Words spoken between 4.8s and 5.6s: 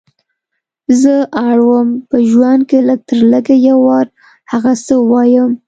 څه ووایم.